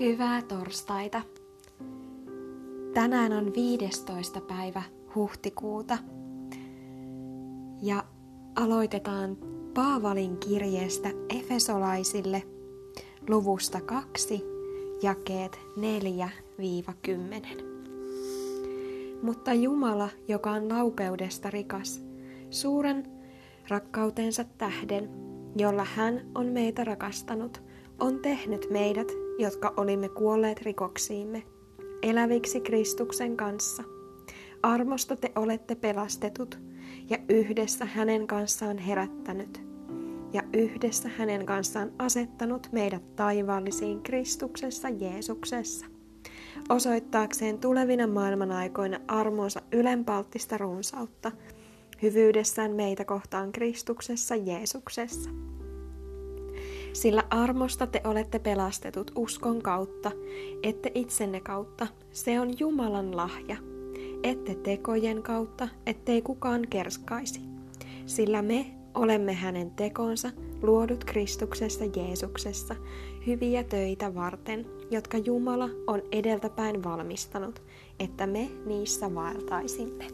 Hyvää 0.00 0.42
torstaita. 0.42 1.22
Tänään 2.94 3.32
on 3.32 3.52
15. 3.54 4.40
päivä 4.40 4.82
huhtikuuta. 5.14 5.98
Ja 7.82 8.04
aloitetaan 8.56 9.36
Paavalin 9.74 10.36
kirjeestä 10.36 11.10
Efesolaisille 11.38 12.42
luvusta 13.28 13.80
2, 13.80 14.44
jakeet 15.02 15.58
4-10. 15.76 17.62
Mutta 19.22 19.54
Jumala, 19.54 20.08
joka 20.28 20.50
on 20.50 20.68
laupeudesta 20.68 21.50
rikas, 21.50 22.02
suuren 22.50 23.06
rakkautensa 23.68 24.44
tähden, 24.58 25.10
jolla 25.56 25.86
hän 25.94 26.26
on 26.34 26.46
meitä 26.46 26.84
rakastanut, 26.84 27.67
on 28.00 28.18
tehnyt 28.18 28.70
meidät 28.70 29.28
jotka 29.38 29.74
olimme 29.76 30.08
kuolleet 30.08 30.62
rikoksiimme, 30.62 31.42
eläviksi 32.02 32.60
Kristuksen 32.60 33.36
kanssa. 33.36 33.82
Armosta 34.62 35.16
te 35.16 35.32
olette 35.36 35.74
pelastetut 35.74 36.58
ja 37.10 37.18
yhdessä 37.28 37.84
hänen 37.84 38.26
kanssaan 38.26 38.78
herättänyt 38.78 39.62
ja 40.32 40.42
yhdessä 40.52 41.10
hänen 41.18 41.46
kanssaan 41.46 41.92
asettanut 41.98 42.68
meidät 42.72 43.16
taivaallisiin 43.16 44.02
Kristuksessa 44.02 44.88
Jeesuksessa, 44.88 45.86
osoittaakseen 46.68 47.58
tulevina 47.58 48.06
maailman 48.06 48.52
aikoina 48.52 49.00
armonsa 49.08 49.62
ylenpalttista 49.72 50.58
runsautta, 50.58 51.32
hyvyydessään 52.02 52.72
meitä 52.72 53.04
kohtaan 53.04 53.52
Kristuksessa 53.52 54.36
Jeesuksessa. 54.36 55.30
Sillä 56.98 57.24
armosta 57.30 57.86
te 57.86 58.00
olette 58.04 58.38
pelastetut 58.38 59.10
uskon 59.14 59.62
kautta, 59.62 60.10
ette 60.62 60.92
itsenne 60.94 61.40
kautta. 61.40 61.86
Se 62.12 62.40
on 62.40 62.58
Jumalan 62.58 63.16
lahja. 63.16 63.56
Ette 64.22 64.54
tekojen 64.54 65.22
kautta, 65.22 65.68
ettei 65.86 66.22
kukaan 66.22 66.66
kerskaisi. 66.70 67.40
Sillä 68.06 68.42
me 68.42 68.66
olemme 68.94 69.32
hänen 69.32 69.70
tekonsa, 69.70 70.30
luodut 70.62 71.04
Kristuksessa 71.04 71.84
Jeesuksessa, 71.96 72.74
hyviä 73.26 73.64
töitä 73.64 74.14
varten, 74.14 74.66
jotka 74.90 75.18
Jumala 75.18 75.68
on 75.86 76.02
edeltäpäin 76.12 76.84
valmistanut, 76.84 77.62
että 78.00 78.26
me 78.26 78.50
niissä 78.66 79.14
vaeltaisimme. 79.14 80.06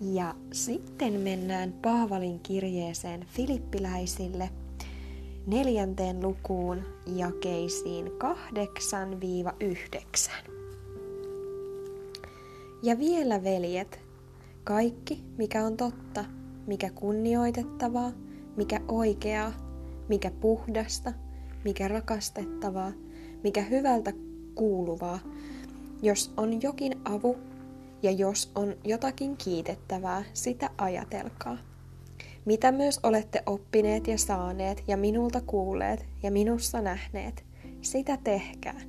Ja 0.00 0.34
sitten 0.52 1.20
mennään 1.20 1.72
Paavalin 1.72 2.40
kirjeeseen 2.40 3.26
filippiläisille 3.28 4.50
neljänteen 5.46 6.22
lukuun 6.22 6.82
jakeisiin 7.06 8.06
8-9. 8.06 8.10
Ja 12.82 12.98
vielä 12.98 13.44
veljet, 13.44 14.00
kaikki 14.64 15.22
mikä 15.38 15.64
on 15.64 15.76
totta, 15.76 16.24
mikä 16.66 16.90
kunnioitettavaa, 16.90 18.12
mikä 18.56 18.80
oikeaa, 18.88 19.52
mikä 20.08 20.30
puhdasta, 20.30 21.12
mikä 21.64 21.88
rakastettavaa, 21.88 22.92
mikä 23.42 23.62
hyvältä 23.62 24.12
kuuluvaa, 24.54 25.18
jos 26.02 26.32
on 26.36 26.62
jokin 26.62 27.00
avu 27.04 27.36
ja 28.02 28.10
jos 28.10 28.52
on 28.54 28.74
jotakin 28.84 29.36
kiitettävää, 29.36 30.24
sitä 30.32 30.70
ajatelkaa. 30.78 31.71
Mitä 32.44 32.72
myös 32.72 33.00
olette 33.02 33.42
oppineet 33.46 34.06
ja 34.06 34.18
saaneet 34.18 34.84
ja 34.88 34.96
minulta 34.96 35.40
kuulleet 35.40 36.06
ja 36.22 36.30
minussa 36.30 36.80
nähneet, 36.80 37.44
sitä 37.80 38.18
tehkää, 38.24 38.80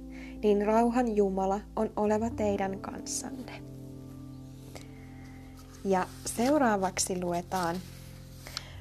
niin 0.43 0.65
rauhan 0.65 1.15
Jumala 1.15 1.59
on 1.75 1.89
oleva 1.95 2.29
teidän 2.29 2.79
kanssanne. 2.79 3.61
Ja 5.85 6.07
seuraavaksi 6.25 7.21
luetaan 7.21 7.75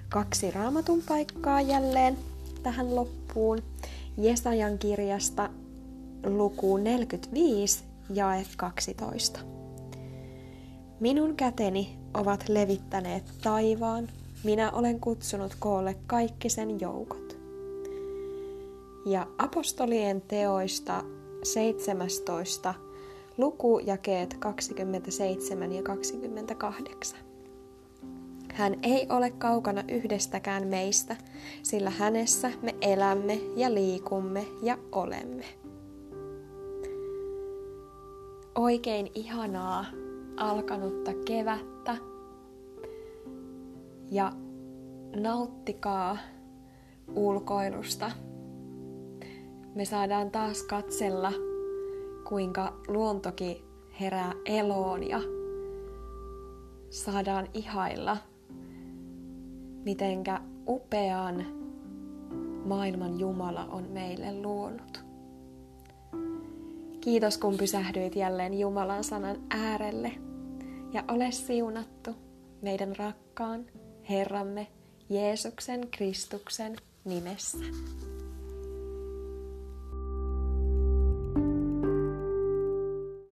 kaksi 0.09 0.50
raamatun 0.50 1.03
paikkaa 1.09 1.60
jälleen 1.60 2.19
tähän 2.62 2.97
loppuun. 2.97 3.59
Jesajan 4.19 4.78
kirjasta 4.78 5.50
lukuun 6.25 6.84
45, 6.84 7.84
jae 8.15 8.44
12. 8.56 9.41
Minun 11.00 11.37
käteni 11.37 11.99
ovat 12.15 12.49
levittäneet 12.49 13.25
taivaan, 13.43 14.09
minä 14.44 14.70
olen 14.70 15.00
kutsunut 15.00 15.56
koolle 15.58 15.97
kaikki 16.06 16.48
sen 16.48 16.80
joukot. 16.80 17.38
Ja 19.06 19.26
apostolien 19.38 20.22
teoista 20.22 21.04
17 21.42 22.75
luku 23.38 23.78
jakeet 23.78 24.34
27 24.34 25.72
ja 25.72 25.82
28. 25.82 27.19
Hän 28.53 28.76
ei 28.82 29.06
ole 29.10 29.30
kaukana 29.30 29.84
yhdestäkään 29.88 30.66
meistä, 30.66 31.16
sillä 31.62 31.91
hänessä 31.91 32.50
me 32.62 32.74
elämme 32.80 33.41
ja 33.56 33.74
liikumme 33.74 34.47
ja 34.62 34.78
olemme. 34.92 35.44
Oikein 38.54 39.10
ihanaa 39.14 39.84
alkanutta 40.36 41.10
kevättä 41.26 42.12
ja 44.12 44.33
nauttikaa 45.17 46.17
ulkoilusta. 47.15 48.11
Me 49.75 49.84
saadaan 49.84 50.31
taas 50.31 50.62
katsella, 50.62 51.33
kuinka 52.28 52.81
luontoki 52.89 53.65
herää 54.01 54.33
eloon 54.45 55.09
ja 55.09 55.21
saadaan 56.91 57.49
ihailla, 57.55 58.17
mitenkä 59.84 60.41
upean 60.69 61.47
maailman 62.65 63.19
Jumala 63.19 63.65
on 63.65 63.84
meille 63.84 64.43
luonut. 64.43 65.05
Kiitos 67.01 67.39
kun 67.39 67.56
pysähdyit 67.56 68.17
jälleen 68.17 68.59
Jumalan 68.59 69.05
sanan 69.05 69.37
äärelle 69.51 70.12
ja 70.93 71.05
ole 71.09 71.31
siunattu 71.31 72.11
meidän 72.62 72.97
rakkaan 72.97 73.67
Herramme 74.11 74.67
Jeesuksen 75.11 75.89
Kristuksen 75.91 76.77
nimessä. 77.05 77.59